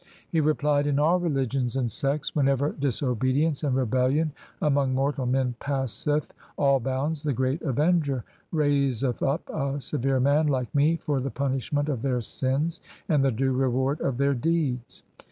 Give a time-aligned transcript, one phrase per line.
[0.31, 6.33] 'He replied,' In all religions and sects, whenever disobedience and rebellion among mortal men passeth
[6.57, 11.87] all bounds, the Great Avenger raiseth up a severe man like me for the punishment
[11.87, 15.03] of their sins and the due reward of their deeds.